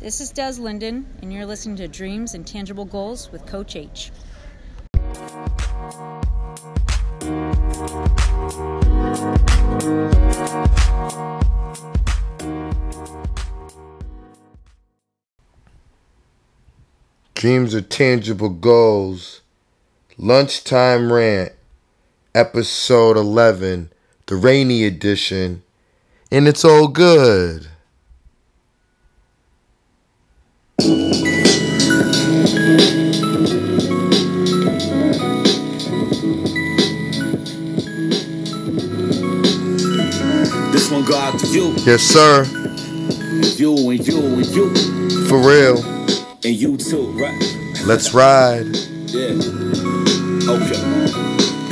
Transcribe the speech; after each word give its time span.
This 0.00 0.20
is 0.20 0.30
Des 0.30 0.60
Linden, 0.60 1.06
and 1.20 1.32
you're 1.32 1.44
listening 1.44 1.74
to 1.78 1.88
Dreams 1.88 2.32
and 2.32 2.46
Tangible 2.46 2.84
Goals 2.84 3.32
with 3.32 3.44
Coach 3.46 3.74
H. 3.74 4.12
Dreams 17.34 17.74
are 17.74 17.80
tangible 17.80 18.50
goals. 18.50 19.40
Lunchtime 20.16 21.12
rant, 21.12 21.52
episode 22.36 23.16
11, 23.16 23.90
the 24.26 24.36
rainy 24.36 24.84
edition, 24.84 25.64
and 26.30 26.46
it's 26.46 26.64
all 26.64 26.86
good. 26.86 27.66
This 40.72 40.90
one 40.90 41.04
go 41.04 41.16
out 41.18 41.38
to 41.40 41.46
you, 41.48 41.74
Yes, 41.78 42.02
sir. 42.02 42.44
you, 43.56 43.90
and 43.90 44.06
you, 44.06 44.18
and 44.20 44.46
you, 44.46 45.26
For 45.28 45.38
real. 45.38 45.82
and 46.44 46.54
you 46.54 46.76
too, 46.76 47.08
right? 47.18 47.42
Let's 47.84 48.14
ride. 48.14 48.66
Yeah. 49.06 49.34
Okay. 50.48 50.97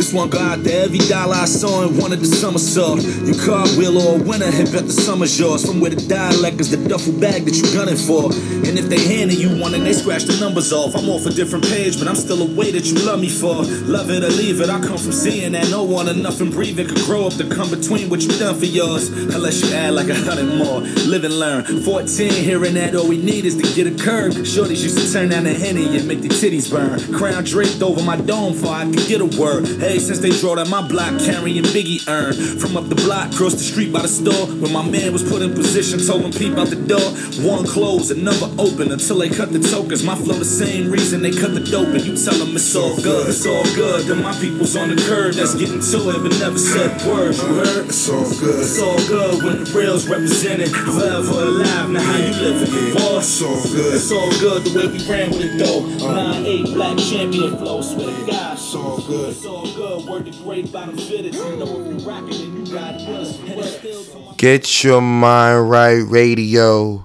This 0.07 0.15
one 0.15 0.31
go 0.31 0.39
out 0.39 0.63
to 0.63 0.73
every 0.73 1.01
dollar 1.01 1.35
I 1.35 1.47
saw 1.47 1.89
one 1.89 2.13
of 2.13 2.21
the 2.21 2.27
summer 2.27 2.61
saw. 2.61 2.95
You 2.95 3.35
cartwheel 3.35 3.99
or 3.99 4.21
a 4.21 4.23
winner 4.23 4.47
and 4.47 4.71
bet 4.71 4.87
the 4.87 4.93
summer's 4.93 5.37
yours. 5.37 5.67
From 5.67 5.81
where 5.81 5.91
the 5.91 6.07
dialect 6.07 6.61
is 6.61 6.71
the 6.71 6.77
duffel 6.89 7.13
bag 7.19 7.45
that 7.45 7.57
you 7.57 7.67
gunning 7.75 7.97
for. 7.97 8.31
And 8.31 8.79
if 8.79 8.87
they 8.89 9.03
handing 9.03 9.41
you 9.41 9.61
one 9.61 9.75
and 9.75 9.85
they 9.85 9.93
scratch 9.93 10.23
the 10.23 10.39
numbers 10.39 10.73
off, 10.73 10.95
I'm 10.95 11.09
off 11.09 11.27
a 11.27 11.31
different 11.31 11.67
page, 11.67 11.99
but 11.99 12.07
I'm 12.07 12.15
still 12.15 12.41
a 12.41 12.55
way 12.55 12.71
that 12.71 12.87
you 12.87 12.95
love 13.03 13.19
me 13.19 13.29
for. 13.29 13.67
Love 13.91 14.09
it 14.11 14.23
or 14.23 14.31
leave 14.31 14.61
it, 14.61 14.71
I 14.71 14.79
come 14.79 14.97
from 14.97 15.11
seeing 15.11 15.51
that 15.59 15.71
no 15.71 15.83
one 15.83 16.09
or 16.09 16.15
nothing 16.15 16.53
breathing 16.53 16.87
could 16.87 17.03
grow 17.03 17.27
up 17.27 17.35
to 17.43 17.49
come 17.51 17.69
between 17.71 18.09
what 18.09 18.23
you 18.23 18.31
done 18.39 18.55
for 18.55 18.67
yours. 18.67 19.11
Unless 19.11 19.65
you 19.65 19.75
add 19.75 19.95
like 19.95 20.09
a 20.09 20.15
hundred 20.15 20.55
more. 20.55 20.87
Live 21.11 21.25
and 21.25 21.37
learn. 21.37 21.65
14, 21.83 22.31
hearing 22.31 22.75
that 22.75 22.95
all 22.95 23.09
we 23.09 23.19
need 23.19 23.45
is 23.45 23.57
to 23.57 23.67
get 23.75 23.91
a 23.91 23.95
curve. 24.05 24.35
Shorties 24.47 24.87
used 24.87 24.99
to 24.99 25.13
turn 25.13 25.31
down 25.31 25.43
the 25.51 25.55
henny 25.55 25.99
and 25.99 26.07
make 26.07 26.23
the 26.23 26.29
titties 26.29 26.71
burn. 26.71 27.03
Crown 27.13 27.43
draped 27.43 27.83
over 27.83 28.01
my 28.05 28.15
dome 28.15 28.55
for 28.55 28.69
I 28.69 28.85
could 28.85 29.09
get 29.09 29.21
a 29.21 29.27
word. 29.27 29.67
Hey, 29.67 29.96
since 29.99 30.19
they 30.19 30.31
draw 30.31 30.59
on 30.59 30.69
my 30.71 30.87
block, 30.87 31.19
carrying 31.21 31.65
Biggie 31.65 32.07
earn. 32.09 32.35
From 32.59 32.77
up 32.77 32.89
the 32.89 32.95
block, 32.95 33.33
across 33.33 33.55
the 33.55 33.65
street 33.65 33.93
by 33.93 34.03
the 34.03 34.09
store, 34.09 34.47
when 34.61 34.73
my 34.73 34.83
man 34.89 35.13
was 35.13 35.23
put 35.23 35.43
in 35.43 35.55
position, 35.55 35.99
told 36.01 36.23
him 36.23 36.33
peep 36.33 36.57
out 36.59 36.69
the 36.69 36.77
door. 36.77 37.11
One 37.45 37.67
closed, 37.67 38.11
another 38.11 38.51
open 38.59 38.93
until 38.93 39.19
they 39.19 39.29
cut 39.29 39.53
the 39.53 39.61
tokens. 39.61 40.03
My 40.05 40.15
flow 40.15 40.35
the 40.39 40.45
same 40.45 40.91
reason 40.91 41.23
they 41.23 41.33
cut 41.33 41.55
the 41.55 41.61
dope, 41.61 41.89
and 41.89 42.05
you 42.05 42.17
tell 42.17 42.39
them 42.39 42.55
it's 42.57 42.75
all 42.77 42.97
good, 43.03 43.29
it's 43.29 43.47
all 43.47 43.65
good. 43.75 44.07
Then 44.07 44.23
my 44.23 44.35
people's 44.41 44.77
on 44.77 44.89
the 44.91 44.97
curb 45.09 45.35
that's 45.35 45.55
getting 45.55 45.81
to 45.81 45.99
it, 46.11 46.23
but 46.23 46.33
never 46.39 46.59
said 46.59 47.01
words. 47.07 47.43
You 47.43 47.55
heard? 47.55 47.87
It's 47.87 48.09
all 48.09 48.29
good. 48.41 48.61
It's 48.61 48.81
all 48.81 48.99
good 49.09 49.43
when 49.43 49.65
the 49.65 49.71
real's 49.73 50.09
represented. 50.09 50.71
Forever 50.71 51.33
alive, 51.33 51.91
now 51.91 52.01
how 52.01 52.17
you 52.19 52.33
living? 52.41 52.69
It's 52.73 53.43
all 53.43 53.63
good. 53.63 53.95
It's 53.95 54.13
all 54.13 54.31
good 54.41 54.65
the 54.65 54.71
way 54.77 54.87
we 54.87 54.99
ran 55.09 55.31
with 55.31 55.43
it 55.43 55.59
though. 55.59 55.83
9-8 56.07 56.75
black 56.75 56.99
champion 56.99 57.57
flow, 57.57 57.81
swear 57.81 58.07
to 58.07 58.27
God. 58.27 58.53
It's 58.55 58.75
all 58.75 58.99
good. 58.99 59.31
It's 59.31 59.45
all 59.47 59.67
good, 59.67 59.86
word 59.95 60.27
to 60.27 60.43
great 60.43 60.73
bottom 60.73 60.97
fitted. 60.97 61.35
You 61.35 61.57
know 61.57 61.81
if 61.81 62.03
you 62.03 62.09
rockin' 62.09 62.31
then 62.31 62.67
you 62.67 62.73
got 62.73 62.95
us. 62.95 63.39
And 63.41 63.61
it's 63.61 63.77
still 63.77 64.05
to 64.05 64.19
my 64.19 64.35
Get 64.37 64.85
your 64.85 65.01
mind 65.01 65.71
right 65.71 66.03
radio. 66.07 67.05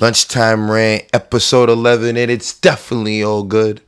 Lunchtime 0.00 0.70
rant, 0.70 1.04
episode 1.12 1.70
11, 1.70 2.16
and 2.16 2.30
it's 2.30 2.58
definitely 2.58 3.22
all 3.22 3.44
good. 3.44 3.80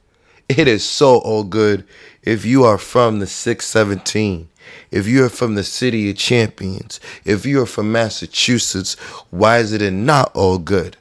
It 0.49 0.69
is 0.69 0.85
so 0.85 1.19
all 1.19 1.43
good 1.43 1.85
if 2.23 2.45
you 2.45 2.65
are 2.65 2.79
from 2.79 3.19
the 3.19 3.27
617. 3.27 4.49
If 4.91 5.07
you 5.07 5.25
are 5.25 5.29
from 5.29 5.57
the 5.57 5.65
city 5.65 6.09
of 6.11 6.17
champions, 6.17 7.01
if 7.25 7.45
you 7.45 7.61
are 7.63 7.67
from 7.67 7.91
Massachusetts, 7.91 8.95
why 9.31 9.59
is 9.59 9.73
it 9.73 9.91
not 9.93 10.31
all 10.35 10.59
good? 10.59 10.97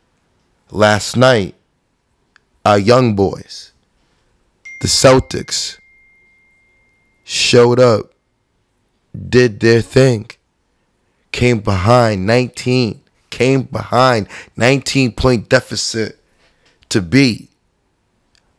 Last 0.72 1.16
night, 1.16 1.56
our 2.66 2.80
young 2.80 3.16
boys, 3.16 3.72
the 4.81 4.88
Celtics, 4.88 5.78
showed 7.25 7.80
up, 7.80 8.13
did 9.30 9.59
their 9.59 9.81
thing 9.81 10.30
came 11.34 11.59
behind 11.59 12.25
19, 12.25 13.02
came 13.30 13.63
behind 13.63 14.28
19 14.56 15.12
point 15.12 15.50
deficit 15.50 16.18
to 16.88 17.02
beat 17.02 17.50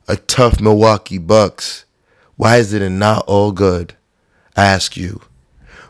a 0.07 0.17
tough 0.17 0.61
Milwaukee 0.61 1.17
Bucks. 1.17 1.87
Why 2.37 2.59
is 2.59 2.75
it 2.75 2.87
not 2.91 3.25
all 3.27 3.53
good? 3.53 3.95
I 4.55 4.67
ask 4.67 4.97
you. 4.97 5.23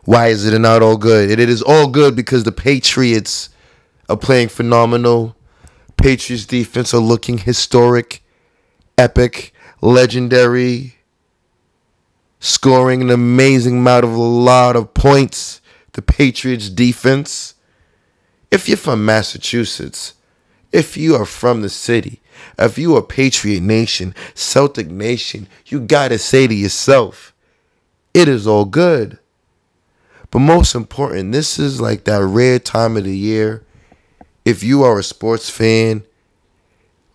Why 0.05 0.29
is 0.29 0.47
it 0.47 0.57
not 0.61 0.83
all 0.83 0.97
good? 0.97 1.31
It 1.31 1.41
is 1.41 1.63
all 1.63 1.89
good 1.89 2.15
because 2.15 2.45
the 2.45 2.53
Patriots 2.53 3.49
are 4.09 4.17
playing 4.17 4.49
phenomenal. 4.49 5.35
Patriots 5.97 6.47
defense 6.47 6.95
are 6.95 7.01
looking 7.01 7.39
historic, 7.39 8.23
epic, 8.97 9.53
legendary, 9.81 10.96
scoring 12.47 13.03
an 13.03 13.11
amazing 13.11 13.79
amount 13.79 14.05
of 14.05 14.15
a 14.15 14.23
lot 14.23 14.77
of 14.77 14.95
points. 14.95 15.61
The 15.93 16.03
Patriots 16.03 16.71
defense. 16.71 17.55
If 18.51 18.69
you're 18.69 18.77
from 18.77 19.05
Massachusetts, 19.05 20.15
if 20.71 20.97
you 20.97 21.17
are 21.17 21.25
from 21.25 21.63
the 21.63 21.69
city, 21.69 22.21
if 22.59 22.79
you 22.79 22.97
are 22.97 23.03
Patriot 23.03 23.61
Nation, 23.61 24.15
Celtic 24.35 24.89
Nation, 24.89 25.49
you 25.67 25.81
gotta 25.81 26.19
say 26.19 26.47
to 26.47 26.55
yourself, 26.55 27.35
it 28.15 28.29
is 28.29 28.47
all 28.47 28.65
good. 28.65 29.19
But 30.31 30.41
most 30.41 30.75
important, 30.75 31.33
this 31.33 31.59
is 31.59 31.81
like 31.81 32.05
that 32.05 32.23
rare 32.23 32.59
time 32.59 32.97
of 32.97 33.05
the 33.05 33.17
year. 33.17 33.65
If 34.45 34.63
you 34.63 34.83
are 34.85 34.99
a 34.99 35.03
sports 35.03 35.51
fan, 35.51 36.05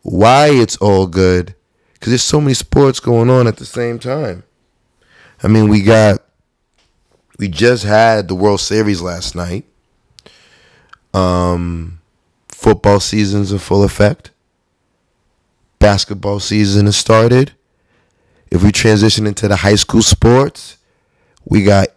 why 0.01 0.49
it's 0.49 0.77
all 0.77 1.07
good? 1.07 1.55
Because 1.93 2.11
there's 2.11 2.23
so 2.23 2.41
many 2.41 2.55
sports 2.55 2.99
going 2.99 3.29
on 3.29 3.47
at 3.47 3.57
the 3.57 3.65
same 3.65 3.99
time. 3.99 4.43
I 5.43 5.47
mean, 5.47 5.69
we 5.69 5.81
got, 5.81 6.21
we 7.39 7.47
just 7.47 7.83
had 7.83 8.27
the 8.27 8.35
World 8.35 8.59
Series 8.59 9.01
last 9.01 9.35
night. 9.35 9.65
Um, 11.13 11.99
football 12.47 12.99
season's 12.99 13.51
in 13.51 13.57
full 13.57 13.83
effect. 13.83 14.31
Basketball 15.79 16.39
season 16.39 16.85
has 16.85 16.95
started. 16.95 17.53
If 18.51 18.63
we 18.63 18.71
transition 18.71 19.25
into 19.25 19.47
the 19.47 19.55
high 19.55 19.75
school 19.75 20.03
sports, 20.03 20.77
we 21.43 21.63
got 21.63 21.87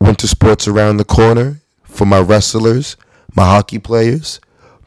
winter 0.00 0.26
sports 0.26 0.66
around 0.66 0.96
the 0.96 1.04
corner 1.04 1.60
for 1.84 2.04
my 2.04 2.18
wrestlers, 2.18 2.96
my 3.36 3.44
hockey 3.44 3.78
players, 3.78 4.40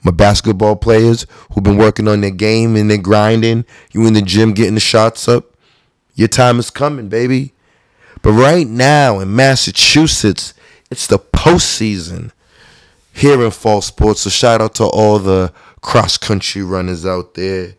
my 0.04 0.12
basketball 0.12 0.76
players 0.76 1.26
who've 1.52 1.64
been 1.64 1.78
working 1.78 2.08
on 2.08 2.22
their 2.22 2.32
game 2.32 2.76
and 2.76 2.92
they're 2.92 2.98
grinding. 2.98 3.64
You 3.94 4.06
in 4.06 4.14
the 4.14 4.22
gym 4.22 4.54
getting 4.54 4.74
the 4.74 4.82
shots 4.82 5.30
up. 5.30 5.56
Your 6.16 6.28
time 6.28 6.60
is 6.60 6.70
coming, 6.70 7.08
baby. 7.08 7.54
But 8.26 8.32
right 8.32 8.68
now 8.68 9.20
in 9.20 9.36
Massachusetts, 9.36 10.56
it's 10.90 11.06
the 11.06 11.20
postseason 11.20 12.32
here 13.14 13.40
in 13.46 13.52
fall 13.52 13.82
sports. 13.82 14.22
So 14.22 14.32
shout 14.32 14.62
out 14.62 14.74
to 14.76 14.86
all 14.86 15.20
the 15.20 15.54
cross 15.82 16.18
country 16.18 16.64
runners 16.64 17.06
out 17.06 17.36
there 17.36 17.76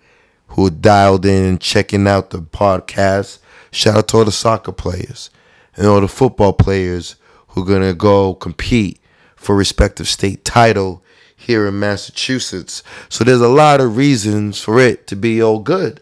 who 0.50 0.70
dialed 0.70 1.26
in 1.26 1.44
and 1.44 1.60
checking 1.60 2.06
out 2.06 2.30
the 2.30 2.38
podcast. 2.38 3.40
Shout 3.72 3.96
out 3.96 4.06
to 4.06 4.18
all 4.18 4.24
the 4.24 4.30
soccer 4.30 4.70
players 4.70 5.30
and 5.74 5.88
all 5.88 6.00
the 6.00 6.06
football 6.06 6.52
players 6.52 7.16
who 7.48 7.62
are 7.62 7.66
gonna 7.66 7.92
go 7.92 8.32
compete 8.32 9.00
for 9.34 9.56
respective 9.56 10.06
state 10.06 10.44
title 10.44 11.02
here 11.34 11.66
in 11.66 11.80
Massachusetts. 11.80 12.84
So 13.08 13.24
there's 13.24 13.40
a 13.40 13.48
lot 13.48 13.80
of 13.80 13.96
reasons 13.96 14.60
for 14.60 14.78
it 14.78 15.08
to 15.08 15.16
be 15.16 15.42
all 15.42 15.58
good. 15.58 16.00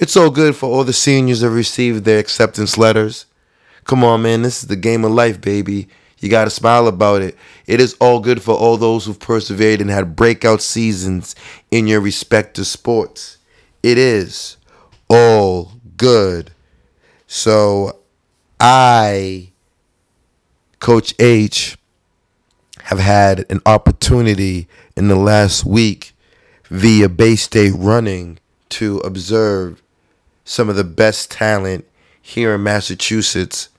It's 0.00 0.16
all 0.16 0.30
good 0.30 0.56
for 0.56 0.68
all 0.68 0.82
the 0.82 0.92
seniors 0.92 1.40
that 1.42 1.50
received 1.50 2.04
their 2.04 2.18
acceptance 2.18 2.76
letters. 2.76 3.26
Come 3.88 4.04
on, 4.04 4.20
man. 4.20 4.42
This 4.42 4.62
is 4.62 4.68
the 4.68 4.76
game 4.76 5.02
of 5.02 5.12
life, 5.12 5.40
baby. 5.40 5.88
You 6.18 6.28
got 6.28 6.44
to 6.44 6.50
smile 6.50 6.86
about 6.88 7.22
it. 7.22 7.34
It 7.66 7.80
is 7.80 7.96
all 7.98 8.20
good 8.20 8.42
for 8.42 8.54
all 8.54 8.76
those 8.76 9.06
who've 9.06 9.18
persevered 9.18 9.80
and 9.80 9.88
had 9.88 10.14
breakout 10.14 10.60
seasons 10.60 11.34
in 11.70 11.86
your 11.86 12.02
respective 12.02 12.66
sports. 12.66 13.38
It 13.82 13.96
is 13.96 14.58
all 15.08 15.72
good. 15.96 16.50
So, 17.26 18.00
I, 18.60 19.52
Coach 20.80 21.14
H, 21.18 21.78
have 22.82 22.98
had 22.98 23.46
an 23.48 23.62
opportunity 23.64 24.68
in 24.98 25.08
the 25.08 25.16
last 25.16 25.64
week 25.64 26.12
via 26.68 27.08
Bay 27.08 27.36
State 27.36 27.72
Running 27.74 28.38
to 28.68 28.98
observe 28.98 29.82
some 30.44 30.68
of 30.68 30.76
the 30.76 30.84
best 30.84 31.30
talent 31.30 31.86
here 32.20 32.54
in 32.54 32.62
Massachusetts 32.62 33.70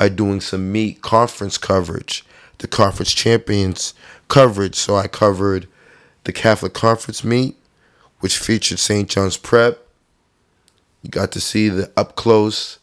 by 0.00 0.08
doing 0.08 0.40
some 0.40 0.72
meet 0.72 1.02
conference 1.02 1.58
coverage, 1.58 2.24
the 2.56 2.66
conference 2.66 3.12
champions 3.12 3.92
coverage. 4.28 4.74
So 4.74 4.96
I 4.96 5.08
covered 5.08 5.68
the 6.24 6.32
Catholic 6.32 6.72
Conference 6.72 7.22
meet, 7.22 7.54
which 8.20 8.38
featured 8.38 8.78
St. 8.78 9.10
John's 9.10 9.36
Prep. 9.36 9.86
You 11.02 11.10
got 11.10 11.32
to 11.32 11.40
see 11.40 11.68
the 11.68 11.92
up 11.98 12.16
close 12.16 12.78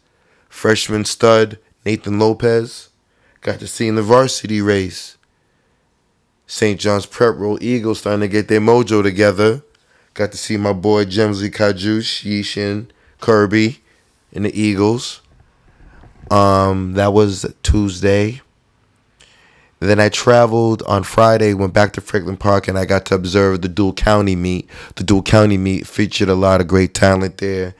freshman 0.48 1.04
stud 1.04 1.58
Nathan 1.84 2.20
Lopez. 2.20 2.90
Got 3.40 3.58
to 3.58 3.66
see 3.66 3.88
in 3.88 3.96
the 3.96 4.02
varsity 4.02 4.60
race. 4.60 5.16
St. 6.46 6.78
John's 6.78 7.06
Prep 7.06 7.34
Roll 7.34 7.58
Eagles 7.60 7.98
starting 7.98 8.20
to 8.20 8.28
get 8.28 8.46
their 8.46 8.60
mojo 8.60 9.02
together. 9.02 9.62
Got 10.14 10.30
to 10.30 10.38
see 10.38 10.56
my 10.56 10.72
boy 10.72 11.04
Jemsley 11.04 11.50
Kajush, 11.50 12.22
Yishin, 12.24 12.90
Kirby, 13.20 13.80
and 14.32 14.44
the 14.44 14.56
Eagles. 14.56 15.20
Um, 16.30 16.92
that 16.94 17.12
was 17.12 17.46
Tuesday. 17.62 18.42
Then 19.80 20.00
I 20.00 20.08
traveled 20.08 20.82
on 20.82 21.04
Friday, 21.04 21.54
went 21.54 21.72
back 21.72 21.92
to 21.92 22.00
Franklin 22.00 22.36
Park, 22.36 22.66
and 22.66 22.76
I 22.76 22.84
got 22.84 23.06
to 23.06 23.14
observe 23.14 23.62
the 23.62 23.68
Dual 23.68 23.92
County 23.92 24.34
meet. 24.34 24.68
The 24.96 25.04
Dual 25.04 25.22
County 25.22 25.56
meet 25.56 25.86
featured 25.86 26.28
a 26.28 26.34
lot 26.34 26.60
of 26.60 26.66
great 26.66 26.94
talent 26.94 27.38
there. 27.38 27.74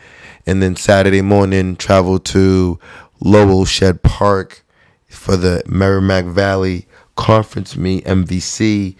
And 0.46 0.62
then 0.62 0.76
Saturday 0.76 1.22
morning, 1.22 1.76
traveled 1.76 2.24
to 2.26 2.78
Lowell 3.20 3.64
Shedd 3.64 4.02
Park 4.02 4.64
for 5.08 5.36
the 5.36 5.62
Merrimack 5.66 6.26
Valley 6.26 6.86
Conference 7.16 7.76
meet, 7.76 8.04
MVC. 8.04 8.94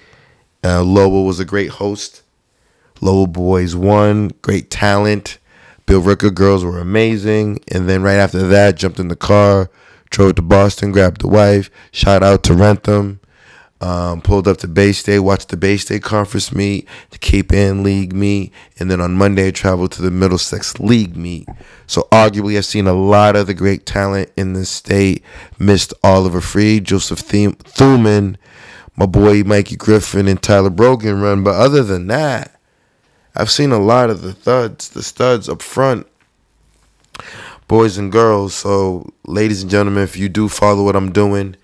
Uh, 0.65 0.83
Lowell 0.83 1.25
was 1.25 1.39
a 1.39 1.45
great 1.45 1.71
host. 1.71 2.23
Lowell 3.01 3.29
boys 3.29 3.77
won, 3.77 4.33
great 4.43 4.71
talent. 4.71 5.39
Billerica 5.89 6.35
girls 6.35 6.67
were 6.67 6.79
amazing. 6.79 7.61
And 7.73 7.89
then 7.89 8.03
right 8.03 8.19
after 8.19 8.47
that, 8.47 8.77
jumped 8.77 9.01
in 9.01 9.09
the 9.09 9.17
car, 9.17 9.71
drove 10.11 10.35
to 10.35 10.43
Boston, 10.43 10.93
grabbed 10.93 11.23
the 11.23 11.29
wife. 11.29 11.71
Shout 11.93 12.23
out 12.23 12.43
to 12.45 12.55
Wrentham. 12.55 13.21
Um, 13.81 14.21
pulled 14.21 14.49
up 14.49 14.59
to 14.59 14.69
Bay 14.69 14.91
State, 14.93 15.21
watched 15.21 15.49
the 15.49 15.57
Bay 15.57 15.77
State 15.77 16.03
Conference 16.03 16.53
meet, 16.53 16.89
the 17.11 17.19
Cape 17.19 17.53
Ann 17.53 17.85
League 17.85 18.13
meet, 18.13 18.53
and 18.81 18.91
then 18.91 19.01
on 19.01 19.15
Monday 19.15 19.47
I 19.47 19.51
traveled 19.53 19.93
to 19.93 20.03
the 20.03 20.11
Middlesex 20.11 20.81
League 20.81 21.17
meet. 21.17 21.47
So 21.87 22.09
arguably, 22.11 22.59
I've 22.59 22.65
seen 22.65 22.89
a 22.89 22.93
lot 22.93 23.37
of 23.37 23.47
the 23.47 23.55
great 23.55 23.87
talent 23.87 24.33
in 24.37 24.55
the 24.55 24.65
state. 24.65 25.23
Missed 25.61 25.95
Oliver 26.03 26.41
Freed, 26.41 26.87
Joseph 26.87 27.23
Thuman, 27.23 28.37
my 28.97 29.07
boy 29.07 29.45
Mikey 29.45 29.77
Griffin, 29.77 30.27
and 30.27 30.43
Tyler 30.43 30.71
Brogan 30.71 31.21
run. 31.21 31.45
But 31.45 31.55
other 31.55 31.85
than 31.85 32.09
that, 32.09 32.58
I've 33.39 33.51
seen 33.51 33.73
a 33.73 33.79
lot 33.79 34.11
of 34.11 34.21
the 34.21 34.33
thuds, 34.33 34.91
the 34.91 35.03
studs 35.03 35.49
up 35.49 35.63
front 35.63 36.07
boys 37.69 37.99
and 37.99 38.11
girls. 38.11 38.55
So, 38.55 39.13
ladies 39.27 39.63
and 39.63 39.71
gentlemen, 39.71 40.03
if 40.03 40.17
you 40.17 40.29
do 40.29 40.49
follow 40.49 40.85
what 40.85 40.97
I'm 40.97 41.13
doing, 41.13 41.55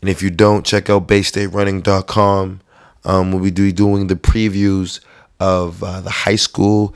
and 0.00 0.08
if 0.08 0.22
you 0.22 0.30
don't, 0.30 0.64
check 0.64 0.88
out 0.88 1.06
BayStateRunning.com. 1.08 2.60
Um, 3.04 3.32
we'll 3.32 3.42
be 3.42 3.72
doing 3.72 4.06
the 4.06 4.16
previews 4.16 5.00
of 5.38 5.82
uh, 5.82 6.00
the 6.00 6.10
high 6.10 6.36
school 6.36 6.94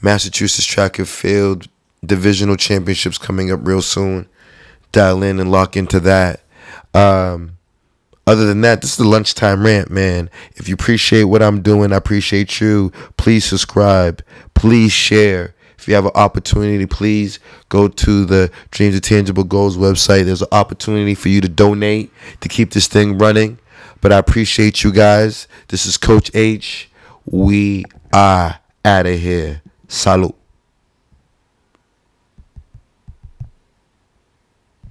Massachusetts 0.00 0.66
track 0.66 0.98
and 0.98 1.08
field 1.08 1.68
divisional 2.04 2.56
championships 2.56 3.18
coming 3.18 3.50
up 3.50 3.60
real 3.62 3.82
soon. 3.82 4.28
Dial 4.92 5.22
in 5.22 5.40
and 5.40 5.50
lock 5.50 5.76
into 5.76 6.00
that. 6.00 6.40
Um, 6.94 7.55
other 8.26 8.46
than 8.46 8.60
that, 8.62 8.80
this 8.80 8.92
is 8.92 8.96
the 8.96 9.08
lunchtime 9.08 9.64
rant, 9.64 9.90
man. 9.90 10.28
If 10.56 10.68
you 10.68 10.74
appreciate 10.74 11.24
what 11.24 11.42
I'm 11.42 11.62
doing, 11.62 11.92
I 11.92 11.96
appreciate 11.96 12.60
you. 12.60 12.90
Please 13.16 13.44
subscribe. 13.44 14.22
Please 14.54 14.92
share. 14.92 15.54
If 15.78 15.86
you 15.86 15.94
have 15.94 16.06
an 16.06 16.12
opportunity, 16.14 16.86
please 16.86 17.38
go 17.68 17.86
to 17.86 18.24
the 18.24 18.50
Dreams 18.72 18.96
of 18.96 19.02
Tangible 19.02 19.44
Goals 19.44 19.76
website. 19.76 20.24
There's 20.24 20.42
an 20.42 20.48
opportunity 20.50 21.14
for 21.14 21.28
you 21.28 21.40
to 21.40 21.48
donate 21.48 22.10
to 22.40 22.48
keep 22.48 22.72
this 22.72 22.88
thing 22.88 23.18
running. 23.18 23.58
But 24.00 24.12
I 24.12 24.18
appreciate 24.18 24.82
you 24.82 24.90
guys. 24.90 25.46
This 25.68 25.86
is 25.86 25.96
Coach 25.96 26.30
H. 26.34 26.90
We 27.24 27.84
are 28.12 28.58
out 28.84 29.06
of 29.06 29.20
here. 29.20 29.62
Salute. 29.86 30.34